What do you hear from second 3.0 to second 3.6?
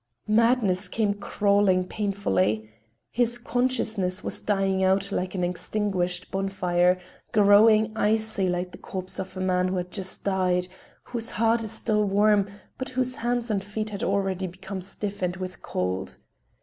His